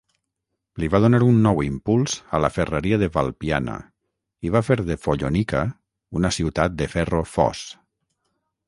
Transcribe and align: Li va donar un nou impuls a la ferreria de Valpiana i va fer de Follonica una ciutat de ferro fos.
Li 0.83 0.87
va 0.93 1.01
donar 1.03 1.19
un 1.31 1.35
nou 1.47 1.61
impuls 1.65 2.15
a 2.37 2.41
la 2.45 2.51
ferreria 2.55 2.99
de 3.03 3.11
Valpiana 3.19 3.77
i 4.49 4.55
va 4.57 4.65
fer 4.71 4.81
de 4.89 4.99
Follonica 5.05 5.63
una 6.23 6.37
ciutat 6.41 6.79
de 6.83 6.91
ferro 6.97 7.23
fos. 7.39 7.65